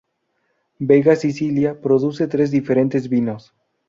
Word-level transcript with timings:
Vega 0.79 1.15
Sicilia 1.15 1.79
produce 1.79 2.27
tres 2.27 2.49
diferentes 2.49 3.07
vinos. 3.07 3.53